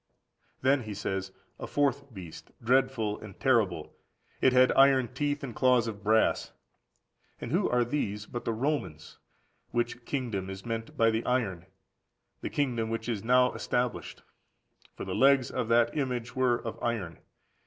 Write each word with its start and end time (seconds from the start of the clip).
25. 0.61 0.63
Then 0.79 0.87
he 0.87 0.95
says: 0.95 1.31
"A 1.59 1.67
fourth 1.67 2.11
beast, 2.11 2.49
dreadful 2.59 3.19
and 3.19 3.39
terrible; 3.39 3.93
it 4.41 4.51
had 4.51 4.71
iron 4.71 5.09
teeth 5.13 5.43
and 5.43 5.53
claws 5.55 5.87
of 5.87 6.03
brass." 6.03 6.53
And 7.39 7.51
who 7.51 7.69
are 7.69 7.85
these 7.85 8.25
but 8.25 8.43
the 8.43 8.51
Romans? 8.51 9.19
which 9.69 10.03
(kingdom) 10.05 10.49
is 10.49 10.65
meant 10.65 10.97
by 10.97 11.11
the 11.11 11.23
iron—the 11.23 12.49
kingdom 12.49 12.89
which 12.89 13.07
is 13.07 13.23
now 13.23 13.53
established; 13.53 14.23
for 14.95 15.05
the 15.05 15.13
legs 15.13 15.51
of 15.51 15.67
that 15.67 15.95
(image) 15.95 16.35
were 16.35 16.57
of 16.59 16.81
iron. 16.81 17.19